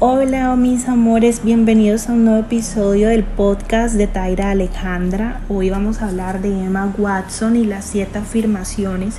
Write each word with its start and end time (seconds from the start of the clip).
Hola 0.00 0.56
mis 0.56 0.88
amores, 0.88 1.44
bienvenidos 1.44 2.08
a 2.08 2.14
un 2.14 2.24
nuevo 2.24 2.40
episodio 2.40 3.10
del 3.10 3.22
podcast 3.22 3.94
de 3.94 4.08
Taira 4.08 4.50
Alejandra. 4.50 5.40
Hoy 5.48 5.70
vamos 5.70 6.02
a 6.02 6.08
hablar 6.08 6.42
de 6.42 6.48
Emma 6.48 6.92
Watson 6.98 7.54
y 7.54 7.64
las 7.64 7.84
siete 7.84 8.18
afirmaciones 8.18 9.18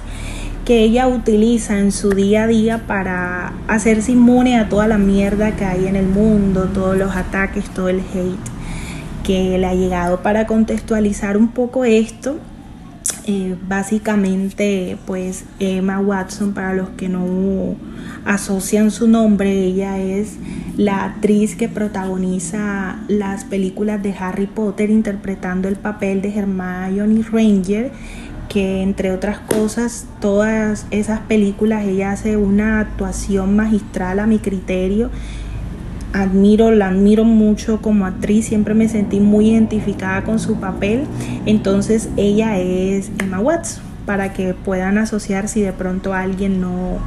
que 0.66 0.82
ella 0.82 1.08
utiliza 1.08 1.80
en 1.80 1.94
su 1.94 2.10
día 2.10 2.44
a 2.44 2.48
día 2.48 2.88
para 2.88 3.54
hacerse 3.70 4.12
inmune 4.12 4.60
a 4.60 4.68
toda 4.68 4.86
la 4.88 4.98
mierda 4.98 5.56
que 5.56 5.64
hay 5.64 5.88
en 5.88 5.96
el 5.96 6.08
mundo, 6.08 6.66
todos 6.74 6.98
los 6.98 7.16
ataques, 7.16 7.70
todo 7.70 7.88
el 7.88 8.02
hate 8.02 8.38
que 9.24 9.58
le 9.58 9.66
ha 9.66 9.74
llegado. 9.74 10.24
Para 10.24 10.46
contextualizar 10.46 11.38
un 11.38 11.48
poco 11.48 11.86
esto, 11.86 12.38
eh, 13.28 13.56
básicamente 13.68 14.98
pues 15.08 15.46
Emma 15.60 16.00
Watson, 16.00 16.54
para 16.54 16.74
los 16.74 16.90
que 16.90 17.10
no 17.10 17.76
asocian 18.24 18.92
su 18.92 19.08
nombre, 19.08 19.52
ella 19.52 19.98
es 19.98 20.38
la 20.78 21.06
actriz 21.06 21.56
que 21.56 21.70
protagoniza 21.70 22.98
las 23.08 23.46
películas 23.46 24.04
de 24.04 24.14
Harry 24.14 24.48
Potter 24.48 24.90
interpretando 24.90 25.68
el 25.68 25.76
papel 25.76 26.22
de 26.22 26.38
Hermione 26.38 27.24
Ranger 27.32 27.92
que 28.50 28.82
entre 28.82 29.12
otras 29.12 29.40
cosas 29.40 30.06
todas 30.22 30.86
esas 30.92 31.20
películas 31.22 31.86
ella 31.86 32.12
hace 32.12 32.38
una 32.38 32.80
actuación 32.80 33.56
magistral 33.56 34.20
a 34.20 34.28
mi 34.28 34.40
criterio. 34.40 35.10
Admiro, 36.14 36.72
la 36.72 36.88
admiro 36.88 37.26
mucho 37.26 37.82
como 37.82 38.06
actriz, 38.06 38.46
siempre 38.46 38.74
me 38.74 38.88
sentí 38.88 39.20
muy 39.20 39.50
identificada 39.50 40.24
con 40.24 40.40
su 40.40 40.56
papel, 40.56 41.04
entonces 41.46 42.08
ella 42.16 42.58
es 42.58 43.12
Emma 43.20 43.42
Watson, 43.42 43.84
para 44.06 44.32
que 44.32 44.54
puedan 44.54 44.98
asociar 44.98 45.50
si 45.50 45.60
de 45.60 45.74
pronto 45.74 46.14
alguien 46.14 46.62
no, 46.62 47.00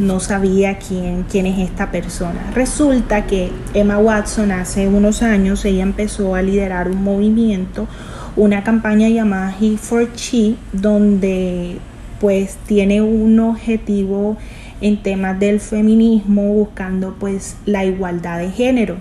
no 0.00 0.18
sabía 0.18 0.78
quién, 0.78 1.24
quién 1.30 1.46
es 1.46 1.58
esta 1.58 1.90
persona. 1.90 2.50
Resulta 2.54 3.26
que 3.26 3.52
Emma 3.74 3.98
Watson 3.98 4.50
hace 4.50 4.88
unos 4.88 5.22
años, 5.22 5.64
ella 5.64 5.82
empezó 5.82 6.34
a 6.34 6.42
liderar 6.42 6.88
un 6.88 7.04
movimiento, 7.04 7.86
una 8.34 8.64
campaña 8.64 9.08
llamada 9.08 9.54
He 9.60 9.76
for 9.76 10.10
She, 10.16 10.56
donde 10.72 11.76
pues 12.18 12.56
tiene 12.66 13.02
un 13.02 13.38
objetivo 13.40 14.36
en 14.80 15.02
temas 15.02 15.38
del 15.38 15.60
feminismo 15.60 16.42
buscando 16.54 17.14
pues 17.18 17.56
la 17.66 17.84
igualdad 17.84 18.38
de 18.38 18.50
género. 18.50 18.96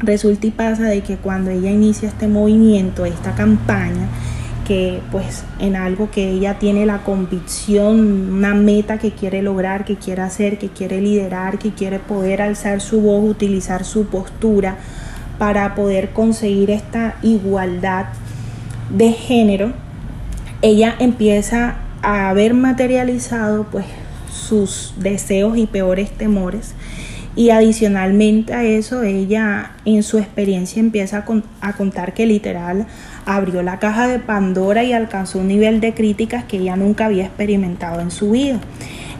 Resulta 0.00 0.46
y 0.46 0.50
pasa 0.52 0.84
de 0.84 1.00
que 1.00 1.16
cuando 1.16 1.50
ella 1.50 1.70
inicia 1.70 2.08
este 2.08 2.28
movimiento, 2.28 3.04
esta 3.04 3.34
campaña, 3.34 4.06
que 4.68 5.00
pues 5.10 5.44
en 5.58 5.76
algo 5.76 6.10
que 6.10 6.28
ella 6.30 6.58
tiene 6.58 6.84
la 6.84 6.98
convicción, 6.98 8.34
una 8.34 8.52
meta 8.52 8.98
que 8.98 9.12
quiere 9.12 9.40
lograr, 9.40 9.86
que 9.86 9.96
quiere 9.96 10.20
hacer, 10.20 10.58
que 10.58 10.68
quiere 10.68 11.00
liderar, 11.00 11.58
que 11.58 11.72
quiere 11.72 11.98
poder 11.98 12.42
alzar 12.42 12.82
su 12.82 13.00
voz, 13.00 13.24
utilizar 13.28 13.84
su 13.84 14.08
postura 14.08 14.76
para 15.38 15.74
poder 15.74 16.10
conseguir 16.10 16.70
esta 16.70 17.16
igualdad 17.22 18.08
de 18.94 19.12
género, 19.12 19.72
ella 20.60 20.94
empieza 20.98 21.76
a 22.02 22.28
haber 22.28 22.52
materializado 22.52 23.64
pues 23.70 23.86
sus 24.30 24.92
deseos 24.98 25.56
y 25.56 25.66
peores 25.66 26.10
temores. 26.10 26.74
Y 27.38 27.50
adicionalmente 27.50 28.52
a 28.52 28.64
eso, 28.64 29.04
ella 29.04 29.70
en 29.84 30.02
su 30.02 30.18
experiencia 30.18 30.80
empieza 30.80 31.24
a, 31.60 31.72
contar 31.74 32.12
que 32.12 32.26
literal 32.26 32.88
abrió 33.28 33.62
la 33.62 33.78
caja 33.78 34.08
de 34.08 34.18
Pandora 34.18 34.84
y 34.84 34.94
alcanzó 34.94 35.40
un 35.40 35.48
nivel 35.48 35.80
de 35.80 35.92
críticas 35.92 36.44
que 36.44 36.56
ella 36.56 36.76
nunca 36.76 37.04
había 37.04 37.26
experimentado 37.26 38.00
en 38.00 38.10
su 38.10 38.30
vida. 38.30 38.58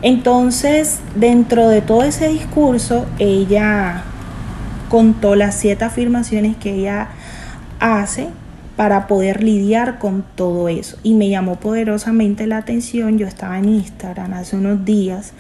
Entonces, 0.00 1.00
dentro 1.14 1.68
de 1.68 1.82
todo 1.82 2.04
ese 2.04 2.28
discurso, 2.28 3.04
ella 3.18 4.04
contó 4.88 5.34
las 5.34 5.56
siete 5.56 5.84
afirmaciones 5.84 6.56
que 6.56 6.72
ella 6.72 7.08
hace 7.80 8.28
para 8.76 9.08
poder 9.08 9.42
lidiar 9.42 9.98
con 9.98 10.24
todo 10.34 10.70
eso. 10.70 10.96
Y 11.02 11.12
me 11.12 11.28
llamó 11.28 11.56
poderosamente 11.56 12.46
la 12.46 12.56
atención, 12.56 13.18
yo 13.18 13.26
estaba 13.26 13.58
en 13.58 13.68
Instagram 13.68 14.32
hace 14.32 14.56
unos 14.56 14.86
días 14.86 15.34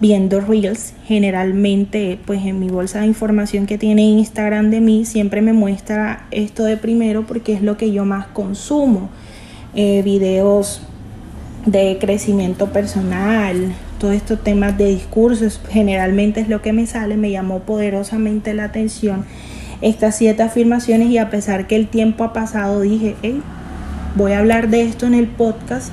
viendo 0.00 0.40
reels. 0.40 0.94
Generalmente, 1.06 2.18
pues 2.26 2.44
en 2.44 2.60
mi 2.60 2.68
bolsa 2.68 3.00
de 3.00 3.06
información 3.06 3.66
que 3.66 3.78
tiene 3.78 4.02
Instagram 4.02 4.70
de 4.70 4.80
mí, 4.80 5.04
siempre 5.04 5.42
me 5.42 5.52
muestra 5.52 6.26
esto 6.30 6.64
de 6.64 6.76
primero 6.76 7.26
porque 7.26 7.52
es 7.52 7.62
lo 7.62 7.76
que 7.76 7.92
yo 7.92 8.04
más 8.04 8.26
consumo. 8.28 9.08
Eh, 9.74 10.02
videos 10.02 10.82
de 11.66 11.98
crecimiento 12.00 12.72
personal, 12.72 13.74
todos 13.98 14.14
estos 14.14 14.42
temas 14.42 14.78
de 14.78 14.86
discursos, 14.86 15.60
generalmente 15.68 16.40
es 16.40 16.48
lo 16.48 16.62
que 16.62 16.72
me 16.72 16.86
sale, 16.86 17.16
me 17.16 17.30
llamó 17.30 17.60
poderosamente 17.60 18.54
la 18.54 18.64
atención 18.64 19.24
estas 19.82 20.16
siete 20.16 20.42
afirmaciones 20.42 21.08
y 21.10 21.18
a 21.18 21.30
pesar 21.30 21.66
que 21.66 21.76
el 21.76 21.88
tiempo 21.88 22.24
ha 22.24 22.32
pasado, 22.32 22.80
dije, 22.80 23.16
hey, 23.22 23.42
voy 24.14 24.32
a 24.32 24.38
hablar 24.38 24.68
de 24.68 24.82
esto 24.82 25.06
en 25.06 25.14
el 25.14 25.26
podcast 25.26 25.90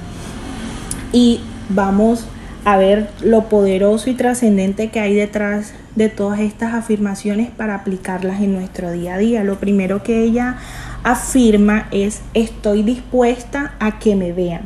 y 1.11 1.41
vamos 1.69 2.27
a 2.65 2.77
ver 2.77 3.09
lo 3.21 3.49
poderoso 3.49 4.09
y 4.09 4.13
trascendente 4.13 4.89
que 4.89 4.99
hay 4.99 5.13
detrás 5.13 5.73
de 5.95 6.09
todas 6.09 6.39
estas 6.39 6.73
afirmaciones 6.73 7.49
para 7.51 7.75
aplicarlas 7.75 8.41
en 8.41 8.53
nuestro 8.53 8.91
día 8.91 9.15
a 9.15 9.17
día. 9.17 9.43
Lo 9.43 9.59
primero 9.59 10.03
que 10.03 10.23
ella 10.23 10.57
afirma 11.03 11.87
es 11.91 12.21
estoy 12.33 12.83
dispuesta 12.83 13.75
a 13.79 13.99
que 13.99 14.15
me 14.15 14.31
vean. 14.31 14.61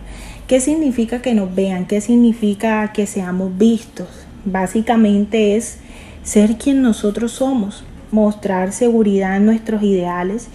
¿Qué 0.48 0.62
significa 0.62 1.22
que 1.22 1.34
nos 1.34 1.54
vean? 1.54 1.88
¿Qué 1.88 2.00
significa 2.00 2.94
que 2.94 3.08
seamos 3.08 3.58
vistos? 3.58 4.08
Básicamente 4.46 5.58
es 5.58 5.80
ser 6.24 6.58
quien 6.58 6.82
nosotros 6.82 7.34
somos, 7.34 7.84
mostrar 8.12 8.72
seguridad 8.72 9.38
en 9.38 9.46
nuestros 9.46 9.84
ideales 9.84 10.48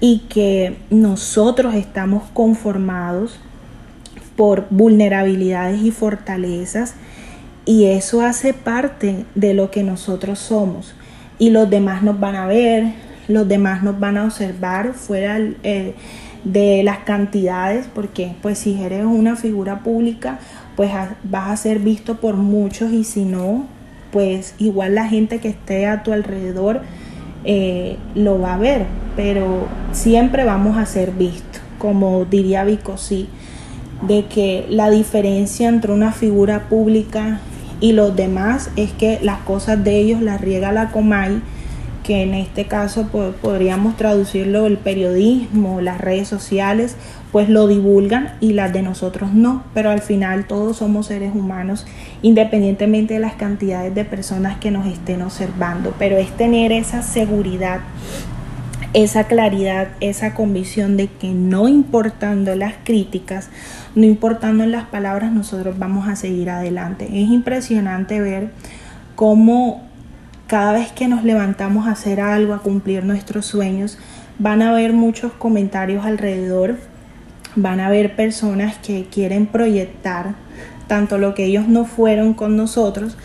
y 0.00 0.20
que 0.28 0.76
nosotros 0.90 1.74
estamos 1.74 2.22
conformados 2.32 3.38
por 4.36 4.66
vulnerabilidades 4.70 5.82
y 5.82 5.90
fortalezas 5.90 6.94
y 7.64 7.86
eso 7.86 8.20
hace 8.20 8.54
parte 8.54 9.24
de 9.34 9.52
lo 9.52 9.70
que 9.70 9.82
nosotros 9.82 10.38
somos. 10.38 10.94
Y 11.38 11.50
los 11.50 11.68
demás 11.68 12.02
nos 12.02 12.18
van 12.18 12.36
a 12.36 12.46
ver, 12.46 12.92
los 13.28 13.48
demás 13.48 13.82
nos 13.82 13.98
van 13.98 14.16
a 14.16 14.24
observar 14.24 14.94
fuera 14.94 15.38
eh, 15.62 15.94
de 16.44 16.82
las 16.84 16.98
cantidades 16.98 17.88
porque 17.92 18.36
pues 18.40 18.58
si 18.58 18.80
eres 18.80 19.04
una 19.04 19.34
figura 19.34 19.80
pública 19.80 20.38
pues 20.76 20.92
vas 21.24 21.50
a 21.50 21.56
ser 21.56 21.80
visto 21.80 22.18
por 22.20 22.36
muchos 22.36 22.92
y 22.92 23.02
si 23.02 23.24
no 23.24 23.66
pues 24.12 24.54
igual 24.58 24.94
la 24.94 25.08
gente 25.08 25.40
que 25.40 25.48
esté 25.48 25.86
a 25.86 26.04
tu 26.04 26.12
alrededor 26.12 26.82
eh, 27.44 27.96
lo 28.14 28.40
va 28.40 28.54
a 28.54 28.58
ver 28.58 28.86
pero 29.16 29.66
siempre 29.90 30.44
vamos 30.44 30.78
a 30.78 30.86
ser 30.86 31.10
vistos 31.10 31.60
como 31.78 32.24
diría 32.24 32.62
Vico 32.62 32.96
sí 32.96 33.28
de 34.02 34.26
que 34.26 34.66
la 34.68 34.90
diferencia 34.90 35.68
entre 35.68 35.92
una 35.92 36.12
figura 36.12 36.68
pública 36.68 37.40
y 37.80 37.92
los 37.92 38.14
demás 38.16 38.70
es 38.76 38.92
que 38.92 39.18
las 39.22 39.40
cosas 39.40 39.82
de 39.82 39.96
ellos 39.98 40.22
las 40.22 40.40
riega 40.40 40.72
la 40.72 40.90
Comay, 40.90 41.40
que 42.02 42.22
en 42.22 42.34
este 42.34 42.66
caso 42.66 43.08
podríamos 43.42 43.96
traducirlo 43.96 44.66
el 44.66 44.78
periodismo, 44.78 45.80
las 45.80 46.00
redes 46.00 46.28
sociales, 46.28 46.96
pues 47.32 47.48
lo 47.48 47.66
divulgan 47.66 48.34
y 48.40 48.52
las 48.52 48.72
de 48.72 48.82
nosotros 48.82 49.32
no, 49.32 49.64
pero 49.74 49.90
al 49.90 50.00
final 50.00 50.46
todos 50.46 50.76
somos 50.76 51.06
seres 51.06 51.34
humanos 51.34 51.84
independientemente 52.22 53.14
de 53.14 53.20
las 53.20 53.34
cantidades 53.34 53.94
de 53.94 54.04
personas 54.04 54.58
que 54.58 54.70
nos 54.70 54.86
estén 54.86 55.20
observando, 55.20 55.94
pero 55.98 56.16
es 56.16 56.30
tener 56.36 56.70
esa 56.70 57.02
seguridad 57.02 57.80
esa 58.92 59.24
claridad, 59.24 59.88
esa 60.00 60.34
convicción 60.34 60.96
de 60.96 61.08
que 61.08 61.28
no 61.32 61.68
importando 61.68 62.54
las 62.54 62.74
críticas, 62.84 63.50
no 63.94 64.04
importando 64.04 64.64
las 64.66 64.84
palabras, 64.84 65.32
nosotros 65.32 65.78
vamos 65.78 66.08
a 66.08 66.16
seguir 66.16 66.50
adelante. 66.50 67.04
Es 67.04 67.30
impresionante 67.30 68.20
ver 68.20 68.50
cómo 69.14 69.82
cada 70.46 70.72
vez 70.72 70.92
que 70.92 71.08
nos 71.08 71.24
levantamos 71.24 71.86
a 71.86 71.92
hacer 71.92 72.20
algo, 72.20 72.54
a 72.54 72.62
cumplir 72.62 73.04
nuestros 73.04 73.46
sueños, 73.46 73.98
van 74.38 74.62
a 74.62 74.70
haber 74.70 74.92
muchos 74.92 75.32
comentarios 75.32 76.04
alrededor, 76.04 76.76
van 77.56 77.80
a 77.80 77.86
haber 77.86 78.14
personas 78.16 78.76
que 78.78 79.06
quieren 79.10 79.46
proyectar 79.46 80.34
tanto 80.86 81.18
lo 81.18 81.34
que 81.34 81.46
ellos 81.46 81.66
no 81.68 81.84
fueron 81.84 82.34
con 82.34 82.56
nosotros, 82.56 83.16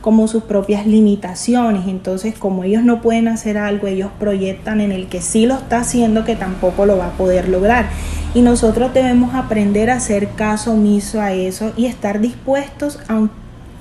como 0.00 0.28
sus 0.28 0.44
propias 0.44 0.86
limitaciones. 0.86 1.86
Entonces, 1.86 2.34
como 2.38 2.64
ellos 2.64 2.82
no 2.82 3.02
pueden 3.02 3.28
hacer 3.28 3.58
algo, 3.58 3.86
ellos 3.86 4.10
proyectan 4.18 4.80
en 4.80 4.92
el 4.92 5.08
que 5.08 5.20
sí 5.20 5.46
lo 5.46 5.54
está 5.54 5.80
haciendo, 5.80 6.24
que 6.24 6.36
tampoco 6.36 6.86
lo 6.86 6.96
va 6.96 7.08
a 7.08 7.12
poder 7.12 7.48
lograr. 7.48 7.86
Y 8.34 8.42
nosotros 8.42 8.94
debemos 8.94 9.34
aprender 9.34 9.90
a 9.90 9.96
hacer 9.96 10.28
caso 10.30 10.72
omiso 10.72 11.20
a 11.20 11.32
eso 11.32 11.72
y 11.76 11.86
estar 11.86 12.20
dispuestos 12.20 12.98
a 13.08 13.28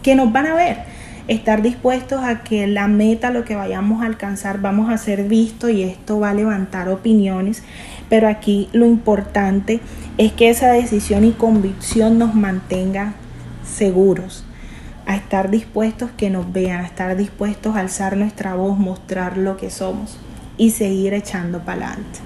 que 0.01 0.15
nos 0.15 0.31
van 0.31 0.47
a 0.47 0.55
ver. 0.55 0.77
Estar 1.27 1.61
dispuestos 1.61 2.23
a 2.23 2.41
que 2.43 2.65
la 2.65 2.87
meta, 2.87 3.29
lo 3.29 3.45
que 3.45 3.55
vayamos 3.55 4.01
a 4.01 4.07
alcanzar, 4.07 4.61
vamos 4.61 4.89
a 4.89 4.97
ser 4.97 5.25
vistos 5.25 5.69
y 5.69 5.83
esto 5.83 6.19
va 6.19 6.31
a 6.31 6.33
levantar 6.33 6.89
opiniones. 6.89 7.63
Pero 8.09 8.27
aquí 8.27 8.67
lo 8.71 8.87
importante 8.87 9.79
es 10.17 10.31
que 10.33 10.49
esa 10.49 10.71
decisión 10.71 11.23
y 11.23 11.31
convicción 11.31 12.17
nos 12.17 12.33
mantenga 12.33 13.13
seguros 13.63 14.43
a 15.09 15.15
estar 15.15 15.49
dispuestos 15.49 16.11
que 16.11 16.29
nos 16.29 16.53
vean, 16.53 16.81
a 16.81 16.85
estar 16.85 17.17
dispuestos 17.17 17.75
a 17.75 17.79
alzar 17.79 18.15
nuestra 18.15 18.53
voz, 18.53 18.77
mostrar 18.77 19.39
lo 19.39 19.57
que 19.57 19.71
somos 19.71 20.19
y 20.55 20.69
seguir 20.69 21.15
echando 21.15 21.61
para 21.61 21.87
adelante. 21.87 22.19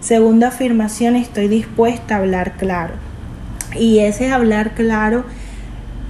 Segunda 0.00 0.48
afirmación, 0.48 1.16
estoy 1.16 1.48
dispuesta 1.48 2.14
a 2.14 2.18
hablar 2.18 2.58
claro. 2.58 2.92
Y 3.74 4.00
ese 4.00 4.30
hablar 4.30 4.74
claro 4.74 5.24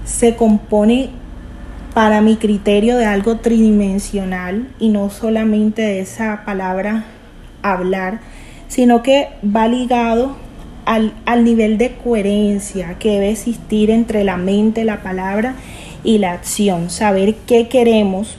se 0.05 0.34
compone 0.34 1.11
para 1.94 2.20
mi 2.23 2.38
criterio 2.38 2.96
de 2.96 3.06
algo 3.06 3.37
tridimensional 3.37 4.67
y 4.81 4.88
no 4.88 5.11
solamente 5.11 5.82
de 5.82 6.00
esa 6.00 6.43
palabra 6.44 7.05
hablar, 7.62 8.19
sino 8.67 9.05
que 9.05 9.28
va 9.44 9.69
ligado 9.69 10.37
al, 10.87 11.14
al, 11.25 11.44
nivel 11.44 11.78
de 11.78 11.94
coherencia 11.94 12.99
que 12.99 13.12
debe 13.12 13.31
existir 13.31 13.90
entre 13.90 14.25
la 14.25 14.37
mente, 14.37 14.82
la 14.82 15.05
palabra 15.05 15.55
y 16.06 16.19
la 16.19 16.32
acción. 16.32 16.88
Saber 16.88 17.35
qué 17.47 17.69
queremos, 17.69 18.38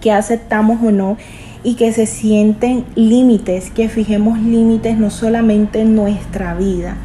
qué 0.00 0.12
aceptamos 0.12 0.80
o 0.84 0.92
no 0.92 1.16
y 1.64 1.74
que 1.74 1.92
se 1.92 2.06
sienten 2.06 2.84
límites, 2.94 3.70
que 3.70 3.88
fijemos 3.88 4.38
límites 4.38 4.96
no 4.96 5.10
solamente 5.10 5.80
en 5.80 5.96
nuestra 5.96 6.54
vida, 6.54 6.96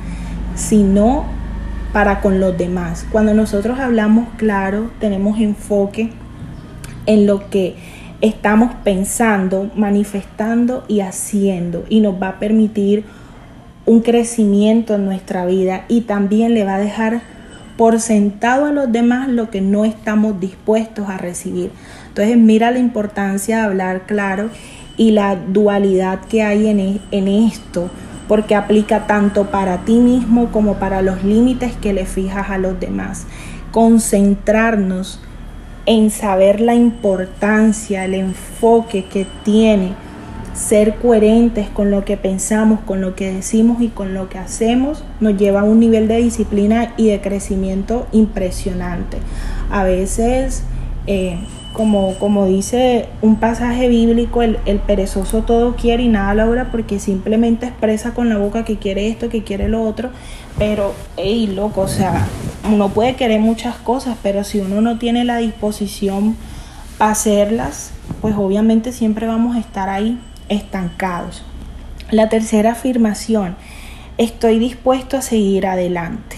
sino 0.53 1.25
para 1.94 2.21
con 2.21 2.39
los 2.39 2.56
demás. 2.56 3.07
Cuando 3.12 3.33
nosotros 3.33 3.79
hablamos 3.79 4.27
claro, 4.38 4.91
tenemos 5.00 5.39
enfoque 5.39 6.12
en 7.07 7.25
lo 7.25 7.50
que 7.50 7.75
estamos 8.21 8.71
pensando, 8.83 9.71
manifestando 9.75 10.83
y 10.88 11.00
haciendo 11.00 11.85
y 11.89 12.01
nos 12.01 12.21
va 12.21 12.27
a 12.27 12.39
permitir 12.39 13.03
un 13.85 14.01
crecimiento 14.01 14.95
en 14.95 15.06
nuestra 15.06 15.45
vida 15.45 15.85
y 15.88 16.01
también 16.01 16.53
le 16.53 16.63
va 16.63 16.75
a 16.75 16.79
dejar 16.79 17.21
por 17.81 17.99
sentado 17.99 18.67
a 18.67 18.71
los 18.71 18.91
demás 18.91 19.27
lo 19.27 19.49
que 19.49 19.59
no 19.59 19.85
estamos 19.85 20.39
dispuestos 20.39 21.09
a 21.09 21.17
recibir. 21.17 21.71
Entonces 22.09 22.37
mira 22.37 22.69
la 22.69 22.77
importancia 22.77 23.57
de 23.57 23.63
hablar 23.63 24.05
claro 24.05 24.51
y 24.97 25.09
la 25.09 25.35
dualidad 25.35 26.19
que 26.19 26.43
hay 26.43 26.67
en, 26.67 26.79
e, 26.79 27.01
en 27.09 27.27
esto, 27.27 27.89
porque 28.27 28.53
aplica 28.53 29.07
tanto 29.07 29.49
para 29.49 29.79
ti 29.79 29.95
mismo 29.95 30.51
como 30.51 30.75
para 30.75 31.01
los 31.01 31.23
límites 31.23 31.73
que 31.73 31.91
le 31.91 32.05
fijas 32.05 32.51
a 32.51 32.59
los 32.59 32.79
demás. 32.79 33.25
Concentrarnos 33.71 35.19
en 35.87 36.11
saber 36.11 36.61
la 36.61 36.75
importancia, 36.75 38.05
el 38.05 38.13
enfoque 38.13 39.05
que 39.05 39.25
tiene 39.43 39.93
ser 40.53 40.95
coherentes 40.95 41.69
con 41.69 41.92
lo 41.92 42.03
que 42.06 42.18
pensamos, 42.18 42.80
con 42.81 43.01
lo 43.01 43.15
que 43.15 43.31
decimos 43.31 43.81
y 43.81 43.89
con 43.89 44.13
lo 44.13 44.30
que 44.30 44.38
hacemos, 44.38 45.03
nos 45.19 45.38
lleva 45.38 45.62
a 45.62 45.63
un 45.63 45.80
nivel 45.80 46.07
de 46.07 46.18
disciplina 46.18 46.94
y 46.98 47.07
de 47.07 47.21
crecimiento 47.21 48.07
impresionante. 48.12 49.18
A 49.69 49.83
veces 49.83 50.63
eh, 51.07 51.39
como, 51.74 52.15
como 52.15 52.45
dice 52.45 53.07
un 53.21 53.38
pasaje 53.38 53.88
bíblico, 53.88 54.42
el, 54.42 54.57
perezoso 54.86 55.44
todo 55.44 55.75
quiere 55.75 56.03
y 56.03 56.09
nada 56.09 56.33
logra 56.33 56.69
porque 56.69 57.00
simplemente 57.00 57.68
expresa 57.68 58.13
con 58.13 58.30
la 58.30 58.38
boca 58.38 58.65
que 58.65 58.77
quiere 58.77 59.07
esto, 59.07 59.30
que 59.30 59.44
quiere 59.44 59.69
lo 59.69 59.83
otro, 59.83 60.09
pero, 60.57 60.94
hey, 61.18 61.48
loco, 61.48 61.81
o 61.81 61.88
sea, 61.88 62.27
uno 62.69 62.89
puede 62.89 63.15
querer 63.15 63.39
muchas 63.39 63.77
cosas, 63.77 64.18
pero 64.21 64.44
si 64.44 64.59
uno 64.59 64.81
no 64.81 65.00
tiene 65.00 65.24
la 65.24 65.38
disposición 65.38 66.36
para 66.98 67.12
hacerlas, 67.12 67.92
pues 68.19 68.36
obviamente 68.36 68.92
siempre 68.92 69.25
vamos 69.27 69.56
a 69.56 69.59
estar 69.59 69.88
ahí 69.88 70.19
estancados. 70.51 71.44
La 72.12 72.30
tercera 72.30 72.74
afirmación, 72.74 73.56
estoy 74.18 74.59
dispuesto 74.59 75.18
a 75.18 75.21
seguir 75.21 75.65
adelante. 75.65 76.36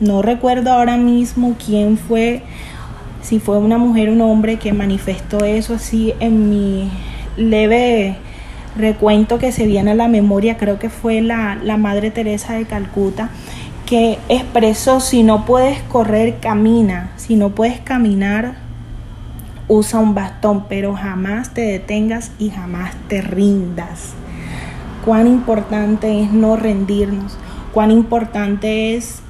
No 0.00 0.22
recuerdo 0.22 0.72
ahora 0.72 0.96
mismo 0.96 1.56
quién 1.64 1.98
fue 1.98 2.42
si 3.20 3.40
fue 3.40 3.58
una 3.58 3.78
mujer 3.78 4.08
o 4.08 4.12
un 4.12 4.20
hombre 4.22 4.58
que 4.58 4.72
manifestó 4.72 5.44
eso 5.44 5.74
así 5.74 6.14
en 6.20 6.48
mi 6.48 6.90
leve 7.36 8.16
recuento 8.76 9.38
que 9.38 9.52
se 9.52 9.66
viene 9.66 9.90
a 9.90 9.94
la 9.94 10.08
memoria, 10.08 10.56
creo 10.56 10.78
que 10.78 10.88
fue 10.88 11.20
la, 11.20 11.58
la 11.62 11.76
Madre 11.76 12.10
Teresa 12.10 12.54
de 12.54 12.64
Calcuta, 12.64 13.30
que 13.86 14.18
expresó, 14.28 15.00
si 15.00 15.22
no 15.22 15.44
puedes 15.44 15.82
correr, 15.82 16.38
camina, 16.40 17.10
si 17.16 17.36
no 17.36 17.50
puedes 17.50 17.80
caminar, 17.80 18.56
usa 19.68 20.00
un 20.00 20.14
bastón, 20.14 20.64
pero 20.68 20.94
jamás 20.94 21.54
te 21.54 21.60
detengas 21.60 22.32
y 22.38 22.50
jamás 22.50 22.94
te 23.08 23.20
rindas. 23.20 24.14
Cuán 25.04 25.26
importante 25.26 26.22
es 26.22 26.32
no 26.32 26.56
rendirnos, 26.56 27.36
cuán 27.72 27.90
importante 27.90 28.96
es 28.96 29.22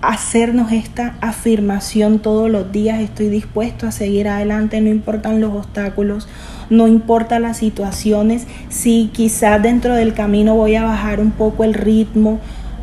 hacernos 0.00 0.70
esta 0.70 1.16
afirmación 1.22 2.18
todos 2.18 2.50
los 2.50 2.70
días, 2.70 3.00
estoy 3.00 3.28
dispuesto 3.28 3.86
a 3.86 3.92
seguir 3.92 4.28
adelante, 4.28 4.80
no 4.80 4.90
importan 4.90 5.40
los 5.40 5.54
obstáculos, 5.54 6.28
no 6.68 6.88
importa 6.88 7.38
las 7.38 7.56
situaciones, 7.56 8.46
si 8.68 9.10
quizás 9.12 9.62
dentro 9.62 9.94
del 9.94 10.12
camino 10.12 10.54
voy 10.54 10.76
a 10.76 10.84
bajar 10.84 11.20
un 11.20 11.30
poco 11.30 11.64
el 11.64 11.72
ritmo, 11.72 12.38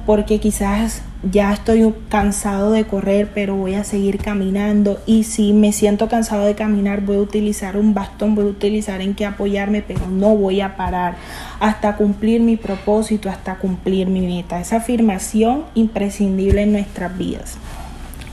porque 0.05 0.39
quizás 0.39 1.01
ya 1.29 1.53
estoy 1.53 1.93
cansado 2.09 2.71
de 2.71 2.85
correr, 2.85 3.29
pero 3.33 3.55
voy 3.55 3.75
a 3.75 3.83
seguir 3.83 4.17
caminando. 4.17 4.99
Y 5.05 5.23
si 5.23 5.53
me 5.53 5.71
siento 5.71 6.09
cansado 6.09 6.45
de 6.45 6.55
caminar, 6.55 7.01
voy 7.01 7.17
a 7.17 7.19
utilizar 7.19 7.77
un 7.77 7.93
bastón, 7.93 8.35
voy 8.35 8.45
a 8.45 8.49
utilizar 8.49 9.01
en 9.01 9.13
qué 9.13 9.25
apoyarme, 9.25 9.81
pero 9.81 10.07
no 10.07 10.35
voy 10.35 10.61
a 10.61 10.75
parar 10.75 11.15
hasta 11.59 11.95
cumplir 11.95 12.41
mi 12.41 12.57
propósito, 12.57 13.29
hasta 13.29 13.55
cumplir 13.55 14.07
mi 14.07 14.21
meta. 14.21 14.59
Esa 14.59 14.77
afirmación 14.77 15.65
imprescindible 15.75 16.63
en 16.63 16.73
nuestras 16.73 17.17
vidas. 17.17 17.57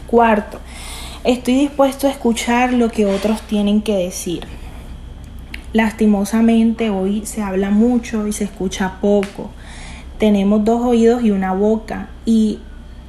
Cuarto, 0.06 0.59
estoy 1.25 1.55
dispuesto 1.55 2.06
a 2.06 2.11
escuchar 2.11 2.73
lo 2.73 2.91
que 2.91 3.05
otros 3.05 3.43
tienen 3.43 3.82
que 3.82 3.97
decir. 3.97 4.47
Lastimosamente 5.75 6.88
hoy 6.88 7.26
se 7.26 7.43
habla 7.43 7.69
mucho 7.69 8.26
y 8.26 8.32
se 8.32 8.44
escucha 8.44 8.94
poco. 9.03 9.50
Tenemos 10.19 10.65
dos 10.65 10.85
oídos 10.85 11.23
y 11.23 11.31
una 11.31 11.53
boca 11.53 12.09
y 12.25 12.59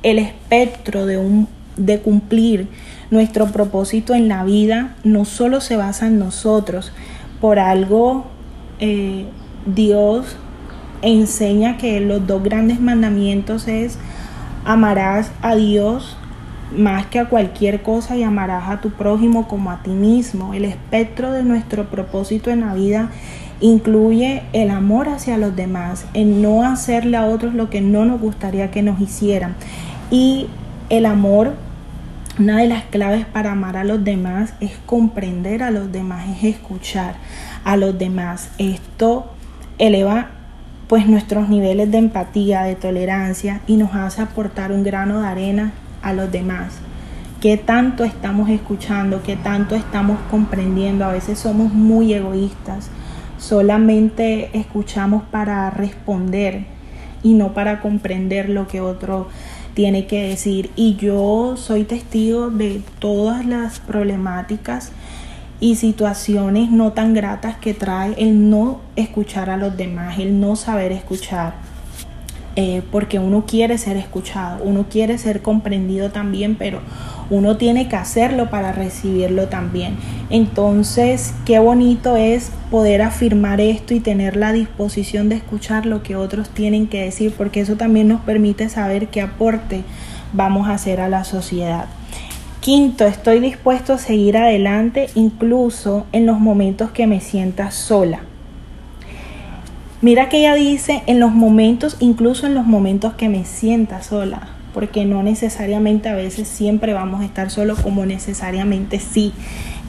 el 0.04 0.20
espectro 0.20 1.06
de, 1.06 1.18
un, 1.18 1.48
de 1.76 2.00
cumplir 2.00 2.68
nuestro 3.12 3.48
propósito 3.48 4.14
en 4.14 4.28
la 4.28 4.44
vida 4.44 4.96
no 5.04 5.26
solo 5.26 5.62
se 5.62 5.76
basa 5.76 6.08
en 6.08 6.20
nosotros, 6.20 6.92
por 7.42 7.60
algo 7.60 8.26
eh, 8.80 9.26
Dios 9.66 10.36
enseña 11.02 11.78
que 11.78 12.00
los 12.02 12.26
dos 12.28 12.44
grandes 12.44 12.80
mandamientos 12.80 13.68
es 13.68 13.98
amarás 14.66 15.32
a 15.42 15.56
Dios 15.56 16.18
más 16.76 17.08
que 17.08 17.20
a 17.20 17.26
cualquier 17.30 17.82
cosa 17.82 18.16
y 18.16 18.24
amarás 18.24 18.70
a 18.70 18.82
tu 18.82 18.92
prójimo 18.92 19.48
como 19.48 19.72
a 19.72 19.82
ti 19.82 19.90
mismo. 19.90 20.54
El 20.54 20.66
espectro 20.66 21.32
de 21.32 21.44
nuestro 21.44 21.90
propósito 21.90 22.52
en 22.52 22.62
la 22.62 22.74
vida 22.74 23.10
incluye 23.62 24.44
el 24.54 24.70
amor 24.70 25.10
hacia 25.10 25.38
los 25.38 25.56
demás, 25.56 26.06
en 26.14 26.42
no 26.42 26.64
hacerle 26.64 27.18
a 27.18 27.26
otros 27.26 27.54
lo 27.54 27.70
que 27.70 27.82
no 27.82 28.06
nos 28.06 28.22
gustaría 28.22 28.72
que 28.72 28.82
nos 28.82 29.00
hicieran. 29.02 29.56
Y 30.12 30.48
el 30.90 31.06
amor, 31.06 31.54
una 32.38 32.58
de 32.58 32.68
las 32.68 32.84
claves 32.86 33.26
para 33.26 33.52
amar 33.52 33.78
a 33.78 33.84
los 33.84 34.04
demás 34.04 34.54
es 34.60 34.72
comprender 34.86 35.62
a 35.64 35.72
los 35.72 35.92
demás, 35.92 36.26
es 36.38 36.56
escuchar 36.56 37.16
a 37.64 37.78
los 37.78 37.98
demás. 37.98 38.50
Esto 38.58 39.32
eleva 39.78 40.30
pues 40.88 41.06
nuestros 41.06 41.50
niveles 41.50 41.92
de 41.92 42.00
empatía, 42.00 42.64
de 42.64 42.76
tolerancia 42.76 43.62
y 43.68 43.78
nos 43.78 43.94
hace 43.94 44.24
aportar 44.24 44.72
un 44.72 44.84
grano 44.84 45.22
de 45.22 45.28
arena 45.28 45.72
a 46.02 46.14
los 46.14 46.32
demás. 46.32 46.80
¿Qué 47.42 47.58
tanto 47.58 48.04
estamos 48.04 48.50
escuchando? 48.50 49.22
¿Qué 49.22 49.36
tanto 49.36 49.76
estamos 49.76 50.20
comprendiendo? 50.32 51.06
A 51.06 51.12
veces 51.12 51.40
somos 51.40 51.72
muy 51.72 52.14
egoístas. 52.14 52.90
Solamente 53.40 54.50
escuchamos 54.54 55.24
para 55.24 55.70
responder 55.70 56.66
y 57.24 57.34
no 57.34 57.54
para 57.54 57.80
comprender 57.82 58.50
lo 58.50 58.68
que 58.68 58.82
otro 58.82 59.28
tiene 59.74 60.08
que 60.08 60.22
decir. 60.28 60.72
Y 60.76 60.96
yo 60.98 61.56
soy 61.56 61.86
testigo 61.86 62.50
de 62.50 62.82
todas 63.00 63.46
las 63.46 63.80
problemáticas 63.80 64.92
y 65.62 65.76
situaciones 65.76 66.70
no 66.70 66.92
tan 66.92 67.14
gratas 67.14 67.58
que 67.58 67.74
trae 67.74 68.14
el 68.18 68.50
no 68.50 68.82
escuchar 68.96 69.50
a 69.50 69.58
los 69.58 69.76
demás, 69.76 70.20
el 70.20 70.40
no 70.40 70.56
saber 70.56 70.92
escuchar. 70.92 71.54
Eh, 72.56 72.82
porque 72.92 73.20
uno 73.20 73.46
quiere 73.46 73.78
ser 73.78 73.96
escuchado, 73.96 74.62
uno 74.64 74.88
quiere 74.90 75.18
ser 75.18 75.42
comprendido 75.42 76.12
también, 76.12 76.56
pero 76.56 76.82
uno 77.30 77.58
tiene 77.58 77.88
que 77.88 77.96
hacerlo 77.96 78.50
para 78.50 78.72
recibirlo 78.72 79.48
también. 79.48 79.96
Entonces, 80.30 81.34
qué 81.46 81.60
bonito 81.60 82.16
es 82.18 82.52
poder 82.72 83.02
afirmar 83.02 83.62
esto 83.62 83.94
y 83.94 84.00
tener 84.00 84.36
la 84.36 84.52
disposición 84.52 85.30
de 85.30 85.36
escuchar 85.36 85.86
lo 85.86 86.04
que 86.04 86.16
otros 86.16 86.50
tienen 86.50 86.88
que 86.88 87.04
decir, 87.04 87.34
porque 87.38 87.62
eso 87.62 87.76
también 87.76 88.08
nos 88.08 88.22
permite 88.22 88.70
saber 88.70 89.08
qué 89.08 89.22
aporte 89.22 89.84
vamos 90.34 90.68
a 90.68 90.74
hacer 90.74 91.02
a 91.02 91.10
la 91.10 91.24
sociedad. 91.24 91.86
Quinto, 92.62 93.06
estoy 93.06 93.40
dispuesto 93.40 93.94
a 93.94 93.98
seguir 93.98 94.38
adelante 94.38 95.08
incluso 95.16 96.06
en 96.12 96.26
los 96.26 96.40
momentos 96.40 96.92
que 96.92 97.08
me 97.08 97.22
sienta 97.22 97.72
sola. 97.72 98.20
Mira 100.02 100.30
que 100.30 100.40
ella 100.40 100.56
dice 100.56 101.04
en 101.08 101.20
los 101.20 101.34
momentos, 101.34 101.98
incluso 102.00 102.48
en 102.48 102.56
los 102.56 102.66
momentos 102.66 103.14
que 103.14 103.30
me 103.30 103.46
sienta 103.46 104.02
sola. 104.02 104.59
Porque 104.74 105.06
no 105.06 105.24
necesariamente 105.24 106.10
a 106.10 106.16
veces 106.16 106.48
siempre 106.48 106.94
vamos 106.94 107.22
a 107.22 107.26
estar 107.26 107.50
solos 107.50 107.80
como 107.80 108.06
necesariamente 108.06 109.00
sí 109.00 109.34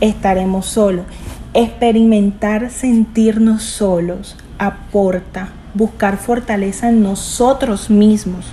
estaremos 0.00 0.66
solos. 0.66 1.06
Experimentar 1.54 2.70
sentirnos 2.70 3.62
solos 3.62 4.36
aporta 4.58 5.50
buscar 5.74 6.16
fortaleza 6.16 6.88
en 6.88 7.02
nosotros 7.02 7.90
mismos, 7.90 8.46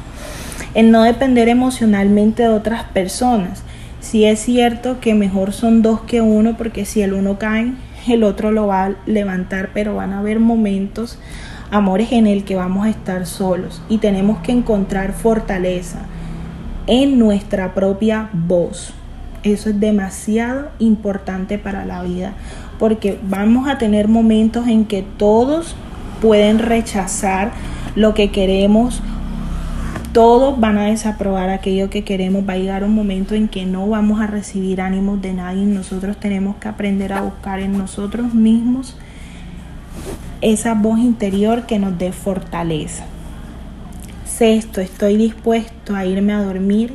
en 0.73 0.91
no 0.91 1.03
depender 1.03 1.49
emocionalmente 1.49 2.43
de 2.43 2.49
otras 2.49 2.83
personas. 2.83 3.63
Si 3.99 4.25
es 4.25 4.39
cierto 4.39 4.99
que 4.99 5.13
mejor 5.13 5.53
son 5.53 5.81
dos 5.81 6.01
que 6.01 6.21
uno, 6.21 6.55
porque 6.57 6.85
si 6.85 7.01
el 7.01 7.13
uno 7.13 7.37
cae, 7.39 7.73
el 8.07 8.23
otro 8.23 8.51
lo 8.51 8.67
va 8.67 8.85
a 8.85 8.95
levantar, 9.05 9.71
pero 9.73 9.95
van 9.95 10.13
a 10.13 10.19
haber 10.19 10.39
momentos, 10.39 11.19
amores, 11.71 12.11
en 12.11 12.27
el 12.27 12.43
que 12.43 12.55
vamos 12.55 12.85
a 12.85 12.89
estar 12.89 13.25
solos 13.25 13.81
y 13.89 13.97
tenemos 13.97 14.39
que 14.39 14.51
encontrar 14.51 15.13
fortaleza 15.13 16.05
en 16.87 17.19
nuestra 17.19 17.73
propia 17.73 18.29
voz. 18.33 18.93
Eso 19.43 19.69
es 19.69 19.79
demasiado 19.79 20.69
importante 20.79 21.57
para 21.57 21.85
la 21.85 22.01
vida, 22.03 22.33
porque 22.79 23.19
vamos 23.23 23.69
a 23.69 23.77
tener 23.77 24.07
momentos 24.07 24.67
en 24.67 24.85
que 24.85 25.03
todos 25.03 25.75
pueden 26.21 26.59
rechazar 26.59 27.51
lo 27.95 28.13
que 28.13 28.31
queremos. 28.31 29.01
Todos 30.13 30.59
van 30.59 30.77
a 30.79 30.85
desaprobar 30.85 31.49
aquello 31.49 31.89
que 31.89 32.03
queremos. 32.03 32.47
Va 32.47 32.53
a 32.53 32.57
llegar 32.57 32.83
un 32.83 32.95
momento 32.95 33.35
en 33.35 33.47
que 33.47 33.65
no 33.65 33.87
vamos 33.87 34.19
a 34.19 34.27
recibir 34.27 34.81
ánimos 34.81 35.21
de 35.21 35.33
nadie. 35.33 35.65
Nosotros 35.65 36.17
tenemos 36.17 36.55
que 36.55 36.67
aprender 36.67 37.13
a 37.13 37.21
buscar 37.21 37.59
en 37.59 37.77
nosotros 37.77 38.33
mismos 38.33 38.95
esa 40.41 40.73
voz 40.73 40.99
interior 40.99 41.65
que 41.65 41.77
nos 41.77 41.97
dé 41.97 42.11
fortaleza. 42.11 43.05
Sexto, 44.37 44.81
estoy 44.81 45.17
dispuesto 45.17 45.95
a 45.95 46.05
irme 46.05 46.31
a 46.31 46.43
dormir 46.43 46.93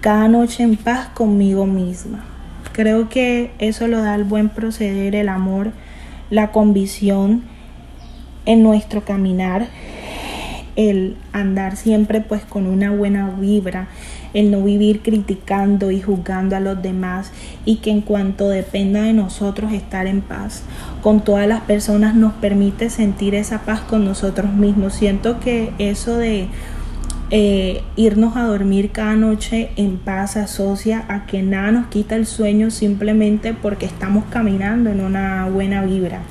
cada 0.00 0.28
noche 0.28 0.62
en 0.62 0.76
paz 0.76 1.08
conmigo 1.08 1.66
misma. 1.66 2.24
Creo 2.72 3.10
que 3.10 3.50
eso 3.58 3.86
lo 3.86 4.00
da 4.00 4.14
el 4.14 4.24
buen 4.24 4.48
proceder, 4.48 5.14
el 5.14 5.28
amor, 5.28 5.72
la 6.30 6.52
convicción 6.52 7.42
en 8.46 8.62
nuestro 8.62 9.04
caminar, 9.04 9.66
el 10.74 11.18
andar 11.34 11.76
siempre 11.76 12.22
pues 12.22 12.46
con 12.46 12.66
una 12.66 12.90
buena 12.92 13.28
vibra, 13.28 13.88
el 14.34 14.50
no 14.50 14.62
vivir 14.62 15.02
criticando 15.02 15.90
y 15.90 16.00
juzgando 16.00 16.56
a 16.56 16.60
los 16.60 16.80
demás 16.82 17.32
y 17.64 17.76
que 17.76 17.90
en 17.90 18.00
cuanto 18.00 18.48
dependa 18.48 19.02
de 19.02 19.12
nosotros 19.12 19.72
estar 19.72 20.06
en 20.06 20.20
paz 20.20 20.62
con 21.02 21.22
todas 21.22 21.46
las 21.46 21.62
personas 21.62 22.14
nos 22.14 22.32
permite 22.34 22.90
sentir 22.90 23.34
esa 23.34 23.60
paz 23.60 23.80
con 23.80 24.04
nosotros 24.04 24.52
mismos. 24.52 24.94
Siento 24.94 25.40
que 25.40 25.72
eso 25.78 26.16
de 26.16 26.48
eh, 27.30 27.82
irnos 27.96 28.36
a 28.36 28.44
dormir 28.44 28.90
cada 28.90 29.14
noche 29.14 29.70
en 29.76 29.98
paz 29.98 30.36
asocia 30.36 31.04
a 31.08 31.26
que 31.26 31.42
nada 31.42 31.70
nos 31.70 31.86
quita 31.86 32.16
el 32.16 32.26
sueño 32.26 32.70
simplemente 32.70 33.54
porque 33.54 33.86
estamos 33.86 34.24
caminando 34.30 34.90
en 34.90 35.00
una 35.00 35.48
buena 35.48 35.82
vibra 35.84 36.22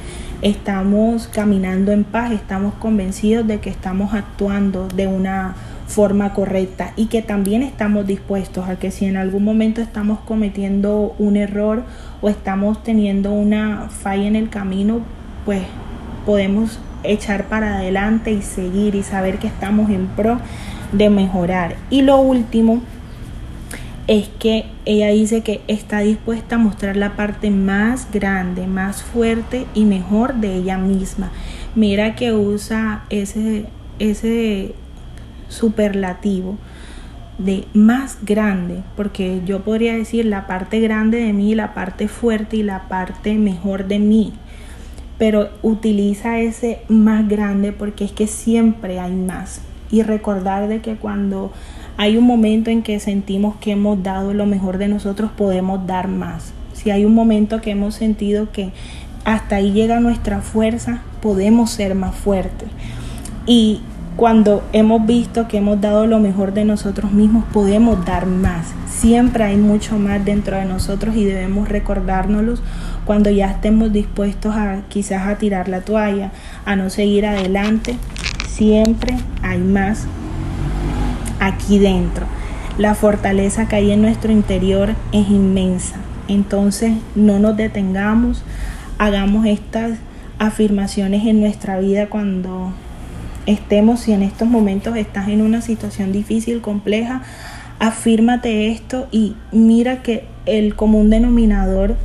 estamos 0.41 1.27
caminando 1.27 1.91
en 1.91 2.03
paz, 2.03 2.31
estamos 2.31 2.73
convencidos 2.75 3.45
de 3.47 3.59
que 3.59 3.69
estamos 3.69 4.13
actuando 4.13 4.87
de 4.87 5.07
una 5.07 5.55
forma 5.89 6.33
correcta 6.33 6.93
y 6.95 7.07
que 7.07 7.23
también 7.23 7.63
estamos 7.63 8.05
dispuestos 8.05 8.69
a 8.69 8.77
que 8.77 8.91
si 8.91 9.05
en 9.05 9.17
algún 9.17 9.43
momento 9.43 9.81
estamos 9.81 10.19
cometiendo 10.19 11.15
un 11.17 11.35
error 11.35 11.83
o 12.21 12.29
estamos 12.29 12.83
teniendo 12.83 13.31
una 13.31 13.89
falla 13.89 14.27
en 14.27 14.35
el 14.35 14.49
camino, 14.49 15.01
pues 15.45 15.63
podemos 16.27 16.79
echar 17.03 17.45
para 17.45 17.77
adelante 17.77 18.31
y 18.31 18.43
seguir 18.43 18.93
y 18.93 19.01
saber 19.01 19.39
que 19.39 19.47
estamos 19.47 19.89
en 19.89 20.05
pro 20.07 20.39
de 20.91 21.09
mejorar. 21.09 21.75
Y 21.89 22.03
lo 22.03 22.17
último 22.17 22.81
es 24.05 24.29
que 24.39 24.65
ella 24.85 25.07
dice 25.07 25.41
que 25.41 25.61
está 25.67 25.99
dispuesta 25.99 26.55
a 26.55 26.59
mostrar 26.59 26.97
la 26.97 27.15
parte 27.15 27.49
más 27.49 28.11
grande, 28.11 28.67
más 28.67 29.01
fuerte 29.01 29.65
y 29.73 29.85
mejor 29.85 30.35
de 30.35 30.55
ella 30.55 30.77
misma. 30.77 31.31
Mira 31.73 32.15
que 32.15 32.31
usa 32.31 33.05
ese, 33.09 33.65
ese 33.97 34.75
superlativo 35.49 36.57
de 37.37 37.65
más 37.73 38.17
grande, 38.23 38.83
porque 38.95 39.41
yo 39.45 39.61
podría 39.61 39.93
decir 39.95 40.25
la 40.25 40.45
parte 40.47 40.79
grande 40.79 41.19
de 41.19 41.33
mí, 41.33 41.55
la 41.55 41.73
parte 41.73 42.07
fuerte 42.07 42.57
y 42.57 42.63
la 42.63 42.87
parte 42.87 43.35
mejor 43.35 43.87
de 43.87 43.99
mí. 43.99 44.33
Pero 45.17 45.49
utiliza 45.61 46.39
ese 46.39 46.81
más 46.87 47.27
grande 47.27 47.71
porque 47.71 48.05
es 48.05 48.11
que 48.11 48.27
siempre 48.27 48.99
hay 48.99 49.13
más. 49.13 49.61
Y 49.91 50.03
recordar 50.03 50.67
de 50.67 50.81
que 50.81 50.95
cuando 50.95 51.51
hay 51.97 52.17
un 52.17 52.25
momento 52.25 52.69
en 52.69 52.83
que 52.83 52.99
sentimos 52.99 53.55
que 53.57 53.71
hemos 53.71 54.01
dado 54.03 54.33
lo 54.33 54.45
mejor 54.45 54.77
de 54.77 54.87
nosotros, 54.87 55.31
podemos 55.35 55.85
dar 55.87 56.07
más. 56.07 56.53
Si 56.73 56.91
hay 56.91 57.03
un 57.03 57.13
momento 57.13 57.59
que 57.59 57.71
hemos 57.71 57.95
sentido 57.95 58.51
que 58.51 58.71
hasta 59.25 59.57
ahí 59.57 59.71
llega 59.73 59.99
nuestra 59.99 60.41
fuerza, 60.41 61.01
podemos 61.21 61.71
ser 61.71 61.95
más 61.95 62.15
fuertes. 62.15 62.69
Y 63.45 63.81
cuando 64.19 64.65
hemos 64.73 65.05
visto 65.05 65.47
que 65.47 65.59
hemos 65.59 65.79
dado 65.79 66.05
lo 66.05 66.19
mejor 66.19 66.53
de 66.53 66.65
nosotros 66.65 67.13
mismos, 67.13 67.45
podemos 67.53 68.05
dar 68.05 68.25
más. 68.25 68.67
Siempre 68.85 69.45
hay 69.45 69.55
mucho 69.55 69.97
más 69.97 70.25
dentro 70.25 70.57
de 70.57 70.65
nosotros 70.65 71.15
y 71.15 71.23
debemos 71.23 71.69
recordárnoslos 71.69 72.61
cuando 73.05 73.29
ya 73.29 73.49
estemos 73.49 73.93
dispuestos 73.93 74.53
a 74.57 74.81
quizás 74.89 75.25
a 75.25 75.37
tirar 75.37 75.69
la 75.69 75.79
toalla, 75.79 76.33
a 76.65 76.75
no 76.75 76.89
seguir 76.89 77.25
adelante. 77.25 77.95
Siempre 78.49 79.15
hay 79.41 79.59
más 79.59 80.05
aquí 81.39 81.79
dentro. 81.79 82.25
La 82.77 82.95
fortaleza 82.95 83.69
que 83.69 83.77
hay 83.77 83.91
en 83.91 84.01
nuestro 84.01 84.33
interior 84.33 84.95
es 85.13 85.29
inmensa. 85.29 85.95
Entonces 86.27 86.91
no 87.15 87.39
nos 87.39 87.55
detengamos, 87.55 88.43
hagamos 88.97 89.45
estas 89.45 89.97
afirmaciones 90.39 91.25
en 91.25 91.39
nuestra 91.39 91.79
vida 91.79 92.09
cuando 92.09 92.73
estemos, 93.49 94.01
si 94.01 94.13
en 94.13 94.23
estos 94.23 94.47
momentos 94.47 94.95
estás 94.95 95.27
en 95.29 95.41
una 95.41 95.61
situación 95.61 96.11
difícil, 96.11 96.61
compleja, 96.61 97.23
afírmate 97.79 98.71
esto 98.71 99.07
y 99.11 99.35
mira 99.51 100.01
que 100.03 100.25
el 100.45 100.75
común 100.75 101.09
denominador 101.09 101.95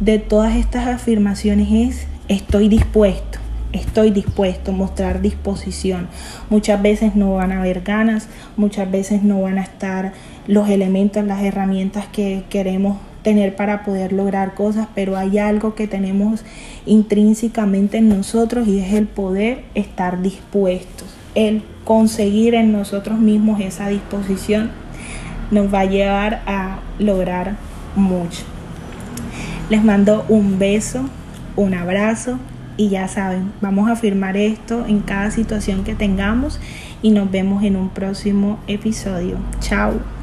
de 0.00 0.18
todas 0.18 0.56
estas 0.56 0.86
afirmaciones 0.86 1.68
es 1.72 2.06
estoy 2.28 2.68
dispuesto 2.68 3.38
estoy 3.72 4.10
dispuesto, 4.10 4.72
mostrar 4.72 5.20
disposición. 5.20 6.08
Muchas 6.50 6.80
veces 6.80 7.14
no 7.14 7.34
van 7.34 7.52
a 7.52 7.58
haber 7.58 7.82
ganas, 7.82 8.28
muchas 8.56 8.90
veces 8.90 9.22
no 9.22 9.42
van 9.42 9.58
a 9.58 9.62
estar 9.62 10.12
los 10.46 10.68
elementos, 10.68 11.24
las 11.24 11.42
herramientas 11.42 12.06
que 12.06 12.44
queremos 12.48 12.96
tener 13.26 13.56
para 13.56 13.82
poder 13.82 14.12
lograr 14.12 14.54
cosas, 14.54 14.86
pero 14.94 15.16
hay 15.16 15.38
algo 15.38 15.74
que 15.74 15.88
tenemos 15.88 16.44
intrínsecamente 16.86 17.98
en 17.98 18.08
nosotros 18.08 18.68
y 18.68 18.78
es 18.78 18.92
el 18.92 19.08
poder 19.08 19.64
estar 19.74 20.22
dispuestos, 20.22 21.12
el 21.34 21.64
conseguir 21.82 22.54
en 22.54 22.70
nosotros 22.70 23.18
mismos 23.18 23.60
esa 23.60 23.88
disposición 23.88 24.70
nos 25.50 25.74
va 25.74 25.80
a 25.80 25.84
llevar 25.86 26.42
a 26.46 26.78
lograr 27.00 27.56
mucho. 27.96 28.44
Les 29.70 29.82
mando 29.82 30.24
un 30.28 30.60
beso, 30.60 31.10
un 31.56 31.74
abrazo 31.74 32.38
y 32.76 32.90
ya 32.90 33.08
saben, 33.08 33.50
vamos 33.60 33.90
a 33.90 33.96
firmar 33.96 34.36
esto 34.36 34.86
en 34.86 35.00
cada 35.00 35.32
situación 35.32 35.82
que 35.82 35.96
tengamos 35.96 36.60
y 37.02 37.10
nos 37.10 37.28
vemos 37.28 37.64
en 37.64 37.74
un 37.74 37.88
próximo 37.88 38.60
episodio. 38.68 39.38
Chao. 39.58 40.15